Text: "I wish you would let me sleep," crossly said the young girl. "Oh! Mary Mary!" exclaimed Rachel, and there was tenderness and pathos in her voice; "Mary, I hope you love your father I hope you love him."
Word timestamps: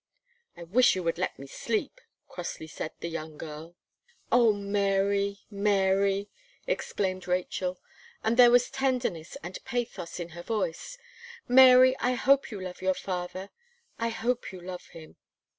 "I 0.57 0.63
wish 0.63 0.95
you 0.95 1.03
would 1.03 1.19
let 1.19 1.37
me 1.37 1.45
sleep," 1.45 2.01
crossly 2.27 2.65
said 2.65 2.91
the 3.01 3.07
young 3.07 3.37
girl. 3.37 3.75
"Oh! 4.31 4.51
Mary 4.51 5.41
Mary!" 5.51 6.27
exclaimed 6.65 7.27
Rachel, 7.27 7.79
and 8.23 8.35
there 8.35 8.49
was 8.49 8.71
tenderness 8.71 9.35
and 9.43 9.63
pathos 9.63 10.19
in 10.19 10.29
her 10.29 10.41
voice; 10.41 10.97
"Mary, 11.47 11.95
I 11.99 12.13
hope 12.13 12.49
you 12.49 12.59
love 12.59 12.81
your 12.81 12.95
father 12.95 13.51
I 13.99 14.09
hope 14.09 14.51
you 14.51 14.59
love 14.59 14.87
him." 14.87 15.17